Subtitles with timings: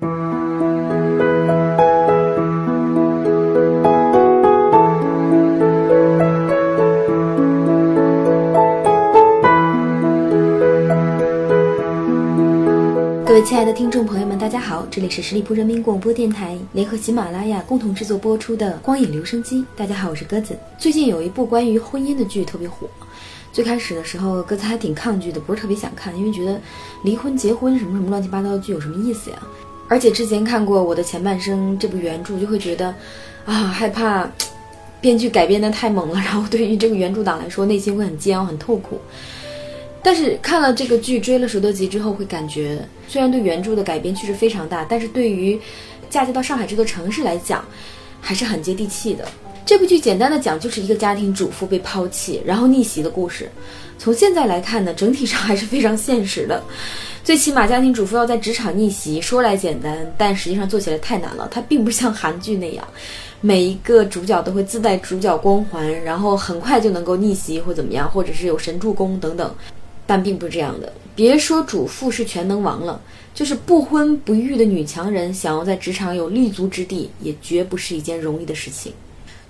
[0.00, 0.08] 各位
[13.44, 19.58] 亲爱的听众朋友们，大家好，这里是十里铺人民广播电台联合喜马拉雅共同制作播出的《光影留声机》。
[19.76, 20.56] 大家好，我是鸽子。
[20.78, 22.88] 最近有一部关于婚姻的剧特别火，
[23.52, 26.58] 最开始的时候鸽子还挺抗拒的，不是特别想看，因为觉得
[27.04, 29.36] 离婚、结婚什么什么乱七八糟的剧有什么意思呀？
[29.90, 32.94] 而且之前看过《我的前半生》这部原著，就会觉得
[33.44, 34.30] 啊害怕，
[35.02, 39.00] 编剧改编的太猛了，然后对于这个原著党来说，内心会很煎熬、很痛苦。
[40.00, 45.60] 但是看了这个剧，追了十多集之后，会感觉虽然对原著的改编确实非常大，但是对于
[46.08, 47.64] 嫁接到上海这座城市来讲，
[48.20, 49.26] 还是很接地气的。
[49.70, 53.48] 这部剧简单的讲，就是一个家庭主妇被抛弃，然后逆袭的故事。
[54.00, 56.60] 从现在来看呢，整体上还是非常现实的。
[57.22, 61.46] 最起码，家庭主妇要在职场逆袭，说来简单，但实际上做起来太难了。
[61.52, 62.84] 它并不像韩剧那样，
[63.40, 69.54] 每一个主角都会自带主角光环，然后很快就能够逆袭或怎么样，或者是有神助攻等等。
[70.04, 70.92] 但并不是这样的。
[71.14, 73.00] 别说主妇是全能王了，
[73.32, 78.92] 就是不婚不育的女强人，想要在职场有立足之地，也绝不是一件容易的事情。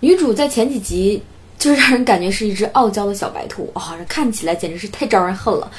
[0.00, 1.22] 女主在前几集
[1.58, 5.70] 就让人感觉是一只傲娇的小白兔，啊，看起来简直是太招人恨了，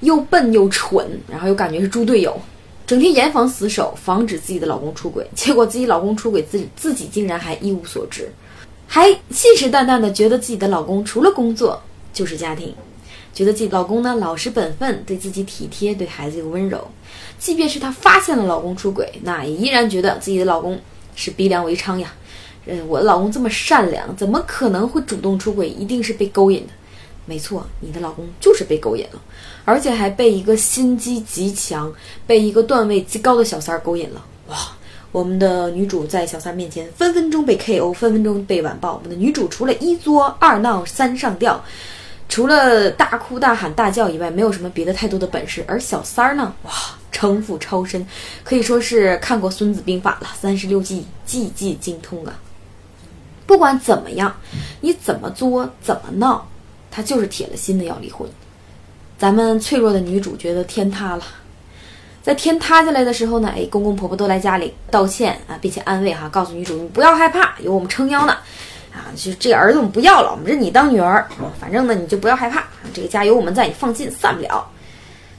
[0.00, 2.36] 又笨又蠢，然后又感觉是猪队友，
[2.84, 5.24] 整天严防死守，防止自己的老公出轨。
[5.34, 8.28] 结果自己老公出轨，自己自己竟然还一无所知，
[8.88, 11.80] 还信誓旦旦的觉得自己的老公除了工作
[12.12, 12.74] 就是家庭。
[13.32, 16.84] 觉得自己老公呢老实本分，对自己体贴，对孩子又温柔。
[17.38, 20.80] 即便是她发现了老公出轨，那也依然觉得自己的老公
[21.14, 22.12] 是逼良为娼呀。
[22.68, 25.68] 嗯，我的老公这么善良，怎么可能会主动出轨？
[25.68, 26.72] 一定是被勾引的。
[27.24, 29.20] 没错，你的老公就是被勾引了，
[29.64, 31.92] 而且还被一个心机极强、
[32.26, 34.24] 被一个段位极高的小三儿勾引了。
[34.48, 34.56] 哇，
[35.12, 38.94] 我们的女主在小三面前分分钟被 KO，分分钟被完爆。
[38.94, 41.62] 我们的女主除了一作二闹三上吊。
[42.30, 45.64] 除了大哭大喊大叫以外，没有什么别的太多的本事。
[45.66, 46.72] 而小三儿呢，哇，
[47.10, 48.06] 城府超深，
[48.44, 52.38] 可以说是看过《孙子兵法》了，三十六计，计计精通啊。
[53.48, 54.30] 不管怎么样，
[54.82, 56.46] 你怎么作，怎么闹，
[56.90, 58.28] 他就是铁了心的要离婚。
[59.16, 61.22] 咱们脆弱的女主觉得天塌了，
[62.22, 68.36] 在天塌下来的时候呢，哎，公公婆婆都来家里道歉啊，并且安慰哈，告诉女主你不要害怕，有我们撑腰呢。
[68.92, 71.26] 啊，就这个儿子我们不要了，我们认你当女儿。
[71.58, 74.70] 反正呢，你就不要害怕，这个家有我们在，你放心，散不了。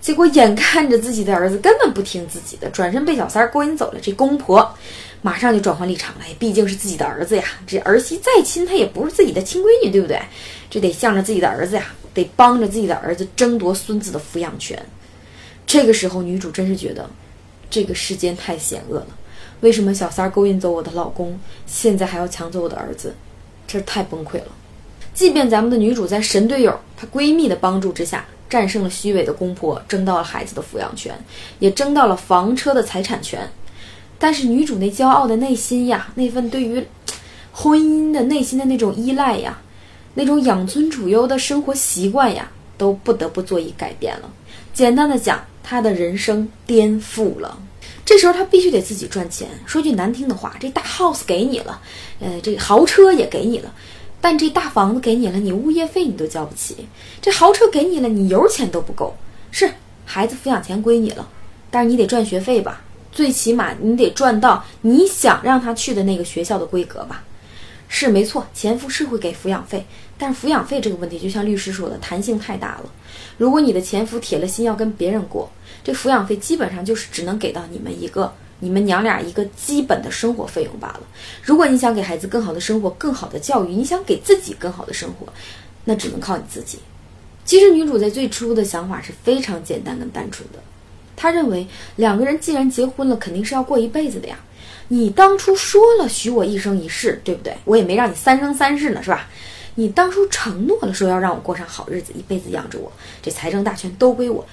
[0.00, 3.98] 结果眼看着自己的儿子根本不听自己的，转身被小三勾引走了。
[4.00, 4.74] 这公婆
[5.20, 7.44] 马上就转换立场了，毕竟是自己的儿子呀。
[7.66, 10.18] 这儿媳再亲，她也不是自己的亲闺女，对不对？
[10.70, 14.82] 这得向着自己的儿子呀，得帮着自己的儿子争夺孙子的抚养权。
[15.66, 17.08] 这个时候，女主真是觉得
[17.68, 19.08] 这个世间太险恶了。
[19.60, 23.14] 为什么小三勾引走我的老公，现在还要抢走我的儿子？
[23.66, 24.48] 这太崩溃了。
[25.12, 31.16] 即便咱们的女主在神队友、她闺蜜的帮助之下，战胜了虚伪的公婆，争到了孩子的抚养权，
[31.60, 33.48] 也争到了房车的财产权，
[34.18, 36.84] 但是女主那骄傲的内心呀，那份对于
[37.52, 39.58] 婚姻的内心的那种依赖呀，
[40.14, 44.30] 那种养尊处优的生活习惯呀，都不得不做一改变了。
[44.74, 47.58] 简单的讲，她的人生颠覆了。
[48.04, 49.48] 这时候他必须得自己赚钱。
[49.64, 51.80] 说句难听的话，这大 house 给你了，
[52.18, 53.72] 呃，这豪车也给你了，
[54.20, 56.74] 但这大房子给你了，你物业费你都交不起；
[57.20, 59.16] 这豪车给你了，你油钱都不够。
[59.50, 59.70] 是
[60.04, 61.28] 孩子抚养钱归你了，
[61.70, 62.82] 但是你得赚学费吧？
[63.10, 67.24] 最起码你得赚到你想让他去的那个学校的规格吧？
[67.88, 69.84] 是没错，前夫是会给抚养费，
[70.16, 72.84] 但是抚养费这个问题，就像律师说的，弹性太大了。
[73.36, 75.50] 如果你的前夫铁了心要跟别人过，
[75.82, 81.00] 这抚养费基本上就是只能给到你们一个、你们娘俩一个基本的生活费用罢了。
[81.42, 85.26] 如果你想给孩子更好的生活、更好的教育，你想给自己更好的生活，
[85.84, 86.78] 那只能靠你自己。
[87.44, 90.58] 其实女主在最初的想法是非常简单跟单纯的，
[91.16, 91.66] 她认为
[91.96, 94.38] 两个人既然结婚了，肯定是要过一辈子的呀。
[94.88, 97.56] 你当初说了许我一生一世，对不对？
[97.64, 99.28] 我也没让你三生三世呢，是吧？
[99.76, 102.92] 你当初承诺了说要让我过上好日子，一辈子养着我，
[103.22, 104.44] 这财政大权都归我。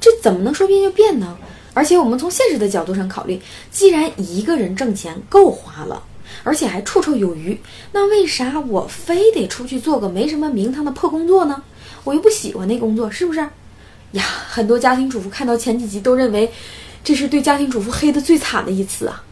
[0.00, 1.36] 这怎么能说变就变呢？
[1.72, 3.40] 而且我们从现实的角度上考虑，
[3.70, 6.02] 既然一个人挣钱够花了，
[6.42, 7.60] 而且还绰绰有余，
[7.92, 11.62] 那为啥我非得出去做个没什么名堂的破工作呢？
[12.04, 13.40] 我又不喜欢那工作，是不是？
[14.12, 16.50] 呀，很多家庭主妇看到前几集都认为，
[17.04, 19.22] 这是对家庭主妇黑的最惨的一次啊！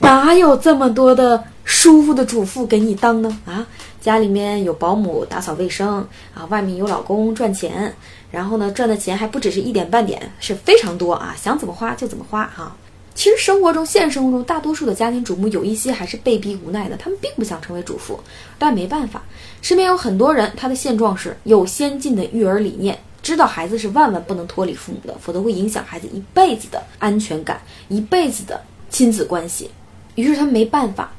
[0.00, 3.40] 哪有这么多的舒服的主妇给你当呢？
[3.44, 3.66] 啊，
[4.00, 7.94] 家里面有保姆打扫卫生啊，外面有老公赚钱。
[8.30, 11.34] 然后呢，赚的钱还不只是一点半点，是非常多啊！
[11.40, 12.76] 想怎么花就怎么花哈。
[13.14, 18.20] 其实生活中，现实生活中，大多数的家庭主妇有一些还是被逼无奈的，他们并不想成为主妇，
[18.58, 19.22] 但没办法。
[19.62, 28.60] 身边有很多人，他的现状是有先进的育儿理念，知道孩子是万万不能脱离父母的，否则会影响孩子一辈子的安全感，一辈子的
[28.90, 29.70] 亲子关系。
[30.16, 31.12] 于是他没办法。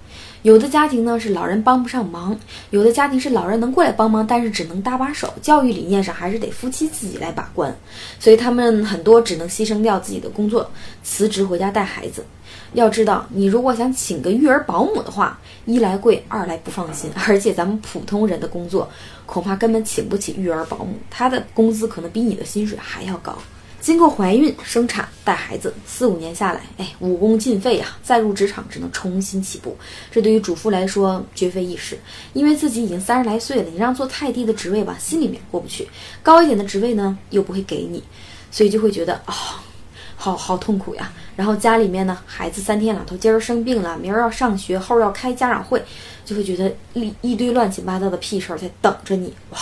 [0.43, 2.37] 有的家庭呢是老人帮不上忙，
[2.69, 5.33] 有的家庭是老人能过来帮忙，但是只能搭把手。
[5.41, 7.75] 教育理念上还是得夫妻自己来把关，
[8.19, 10.69] 所以他们很多只能牺牲掉自己的工作，
[11.03, 12.23] 辞职回家带孩子。
[12.73, 18.89] 要知道，你如果想请个育儿保姆的话，一来贵，二来不放心， 而且咱们普通人的工作
[19.25, 23.37] 恐怕根本请不起育儿保姆，他的工资可能比你的薪水还要高。
[23.87, 27.95] 经过怀孕、生产、带孩子，四五年下来，哎，武功尽废呀！
[28.03, 29.77] 再入职场只能重新起步，
[30.11, 31.97] 这对于主妇来说绝非易事。
[32.33, 35.85] 因为自己已经三十来岁了，你让做太低的职位吧，心里面过不去；
[36.21, 38.03] 高一点的职位呢，又不会给你，
[38.51, 39.63] 所以就会觉得啊，
[40.17, 41.09] 好好痛苦呀。
[41.37, 45.81] 然后家里面呢，孩子三天两头，今儿生病了，明儿要上学，后儿要开家长会，
[46.25, 49.57] 就会觉得一一堆乱七八糟的屁事儿在等着你，哇，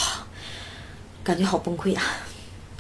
[1.24, 2.02] 感觉好崩溃呀！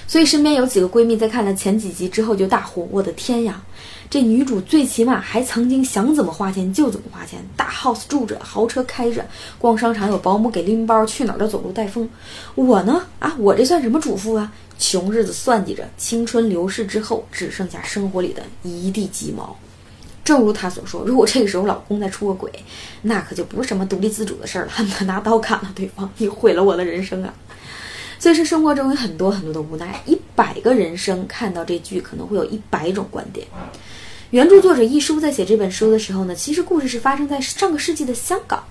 [0.07, 3.61] 所以身边有几个闺蜜在看了前几集之后就大呼：“我的天呀，
[4.09, 9.25] 这女主最起码还曾经想怎么花钱就怎么花钱，大 house 住着，豪车开着，
[9.57, 12.07] 逛商场有保姆给拎包，去哪儿都走路带风。
[12.53, 14.51] 我呢，啊，我这算什么主妇啊？
[14.77, 19.57] 穷日子算计着，青春流逝之后只剩下生活里的一地鸡毛。
[20.23, 22.51] 正如她所说，如果这个时候老公再出个轨，
[23.01, 26.09] 那可就不是什么独立自主的事儿了，恨不得拿刀砍了对方。
[26.17, 27.33] 你毁了我的人生啊！”
[28.25, 33.45] 所以是生活中有很多很多的无奈，一百个人生看到这剧可能会有一百种观点。
[34.31, 38.63] 原著作者一书在写这本书的时候呢，其实故事是发生在上个世纪的香港。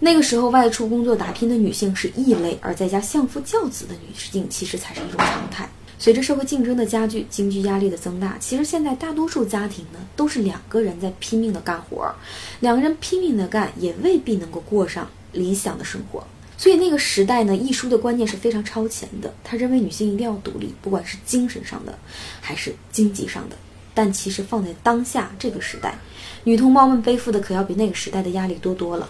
[0.00, 5.68] 那个时候外出工作打拼的女性是异类，而在家相夫教子的女性其实才是一种常态。
[6.00, 12.12] 随着社会竞争的加剧，经济压力的增大，其实现在大多数家庭呢都是两个人在拼命的干活，
[12.58, 16.26] 两个人拼命的干也未必能够过上理想的生活。
[16.58, 19.32] 所以那个时代呢，易书的观念是非常超前的。
[19.44, 21.98] 他认为女性一定要独立，不管是精神上的，
[22.40, 23.56] 还是经济上的。
[23.92, 25.98] 但其实放在当下这个时代，
[26.44, 29.08] 女同胞们背负的可要比那个时代的压力多多了。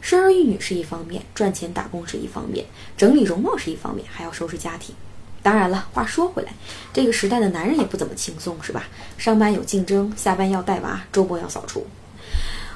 [0.00, 2.66] 生儿育女是一方面，赚钱打工是一方面，
[2.96, 4.94] 整理容貌是一方面，还要收拾家庭。
[5.42, 6.52] 当然了，话说回来，
[6.92, 8.88] 这个时代的男人也不怎么轻松，是吧？
[9.16, 11.86] 上班有竞争，下班要带娃，周末要扫除。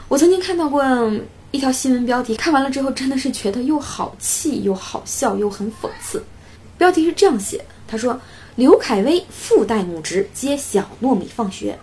[0.08, 0.82] 我曾经看到过。
[1.54, 6.20] 一条新闻标题看完了之后，真的是觉得又好气又好笑又很讽刺。
[6.76, 8.20] 标题是这样写：他说
[8.56, 11.78] 刘恺威父代母职接小糯米放学。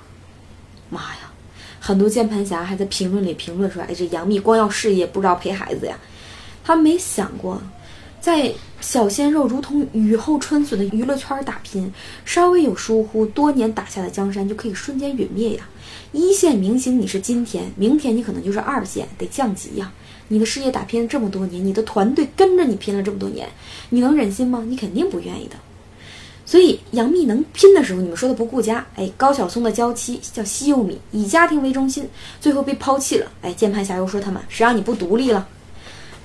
[0.90, 1.32] 妈呀，
[1.80, 5.98] 很多键盘侠还在评论里评论说：“哎，这杨幂光要事业，不知道陪孩子呀。”
[6.66, 7.62] 他没想过，
[8.20, 11.90] 在小鲜肉如同雨后春笋的娱乐圈打拼，
[12.26, 15.70] 稍微有疏忽，多年打下的江山就可以瞬间陨灭呀。
[16.12, 19.94] 一线明星你是今天，明天你可能就是二线，得降级呀！
[20.28, 23.48] 你的事业打拼了这么多年，你的团队跟着你拼了这么多年，
[23.92, 24.64] 你能忍心吗？
[24.68, 25.56] 你肯定不愿意的。
[26.44, 32.10] 所以杨幂能拼的时候，你们说她不顾家，哎，高晓松的娇妻叫西柚米，以家庭为中心，
[32.42, 35.48] 最后被抛弃了，哎，键盘侠又说他们谁让你不独立了？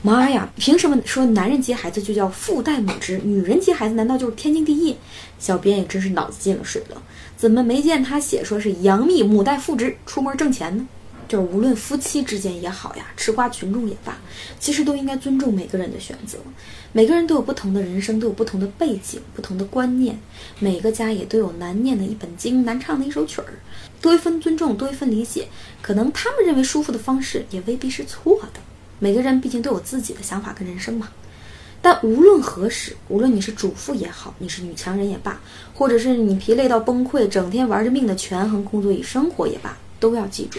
[0.07, 4.95] 妈呀，凭什么说男人接孩子就叫父代母职，女人接孩子难道就是天经地义？
[5.37, 7.03] 小编也真是脑子进了水了。
[7.37, 10.87] 怎么没见他写说是杨幂母带父职出门挣钱呢？
[11.27, 14.17] 就是无论夫妻之间也好呀，吃瓜群众也罢，
[14.61, 16.39] 其实都应该尊重每个人的选择。
[16.93, 20.17] 每个人都有不同的人生，都有不同的背景、不同的观念。
[20.61, 23.55] 每个家也都有难念的一本经，难唱的一首曲儿。
[24.01, 25.49] 多一份尊重，多一份理解，
[25.83, 28.61] 可能他们认为舒服的方式也未必是错的。
[28.99, 31.09] 每个人毕竟都有自己的想法跟人生嘛。
[31.83, 35.41] 但无论何时，无论你是主妇也好，你是女强人也罢，
[35.75, 40.59] 或者是你疲累到崩溃，整天玩着命的权衡工作与生活也罢，都要记住，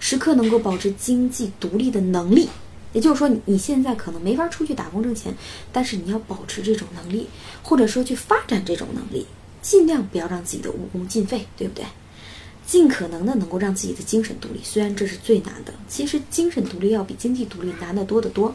[0.00, 2.48] 时刻能够保持经济独立的能力。
[2.92, 5.34] 也就是说，你现在可能没法出去打工挣钱，
[5.72, 7.26] 但是你要保持这种能力，
[7.62, 9.26] 或者说去发展这种能力，
[9.60, 11.84] 尽量不要让自己的武功尽废，对不对？
[12.66, 18.54] 尽可能的能够让自己的精神独立，虽然这是最难的，其实精神独立要比经济独立难得多得多。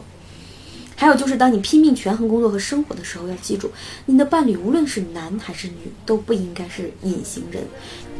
[0.96, 3.70] 还有就是，当你拼命权衡工作和生活的时候，要记住，
[4.06, 7.62] 你的伴侣无论是男还是女，都不应该是隐形人，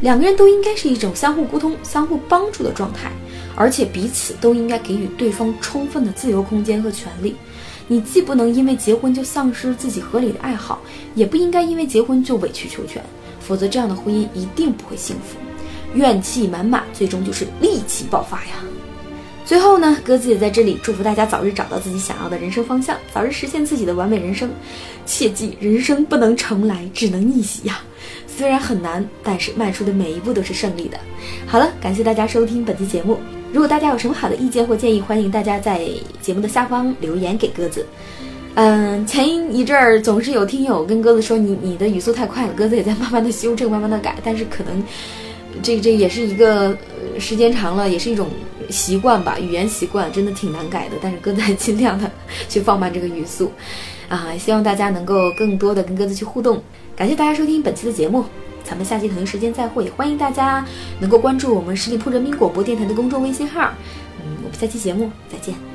[0.01, 3.11] 两个人都应该是一种相互沟通、相互帮助的状态，
[3.57, 7.35] 而且彼此都应该给予对方充分的自由空间和权利。
[7.89, 10.81] 你既不能因为结婚就丧失自己合理的爱好，
[11.17, 13.03] 也不应该因为结婚就委曲求全，
[13.41, 15.37] 否则这样的婚姻一定不会幸福，
[15.95, 18.53] 怨气满满，最终就是戾气爆发呀。
[19.45, 24.51] 最后呢，鸽子也在这里祝福大家早日找到自己想要的人生方向，早日实现自己的完美人生。
[25.07, 27.81] 切记，人生不能重来，只能逆袭呀！
[28.27, 30.99] 虽然很难，但是迈出的每一步都是胜利的。
[31.47, 33.19] 好了，感谢大家收听本期节目。
[33.51, 35.89] 如果大家有什么好的意见或建议，欢迎大家在
[36.21, 37.87] 节目的下方留言给鸽子。
[38.55, 44.83] 嗯，前一阵儿总是有听友跟鸽子说你你的语速太快了，鸽子也在慢慢的修正，慢慢的改，但是可能
[45.63, 46.77] 这这也是一个
[47.19, 48.29] 时间长了，也是一种
[48.71, 50.97] 习惯吧，语言习惯真的挺难改的。
[51.01, 52.11] 但是鸽子还尽量的
[52.49, 53.53] 去放慢这个语速，
[54.09, 56.63] 啊，希望大家能够更多的跟鸽子去互动。
[56.97, 58.25] 感谢大家收听本期的节目。
[58.65, 60.63] 咱们下期同一时间再会，欢迎大家
[61.01, 63.73] 能够关注我们十里铺人民广播电台的公众微信号。
[64.19, 65.68] 嗯，我们下期节目再见。